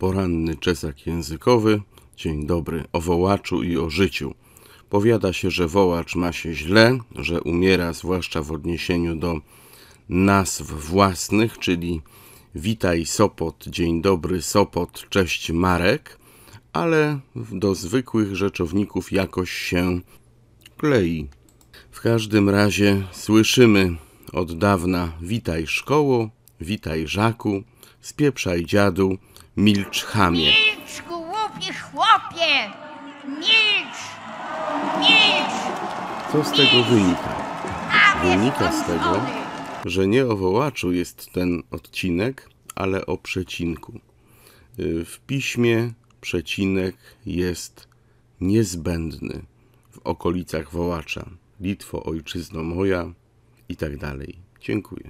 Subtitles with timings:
[0.00, 1.80] Poranny czesak językowy.
[2.16, 4.34] Dzień dobry o wołaczu i o życiu.
[4.90, 9.40] Powiada się, że wołacz ma się źle, że umiera zwłaszcza w odniesieniu do
[10.08, 12.02] nazw własnych, czyli
[12.54, 16.18] witaj Sopot, dzień dobry Sopot, cześć Marek,
[16.72, 17.20] ale
[17.52, 20.00] do zwykłych rzeczowników jakoś się
[20.76, 21.28] klei.
[21.90, 23.96] W każdym razie słyszymy
[24.32, 26.30] od dawna witaj szkoło,
[26.60, 27.62] witaj Żaku,
[28.00, 29.18] spieprzaj dziadu,
[29.56, 30.44] milcz chamie.
[30.52, 32.70] Milcz, głupi chłopie!
[33.28, 34.00] Milcz!
[34.98, 35.56] Milcz!
[36.32, 37.50] Co z tego wynika?
[38.22, 39.20] Wynika z tego,
[39.84, 44.00] że nie o wołaczu jest ten odcinek, ale o przecinku.
[44.78, 46.96] Y, W piśmie przecinek
[47.26, 47.88] jest
[48.40, 49.42] niezbędny
[49.90, 51.30] w okolicach wołacza.
[51.60, 53.12] Litwo, ojczyzno moja
[53.68, 54.38] i tak dalej.
[54.60, 55.08] Dziękuję.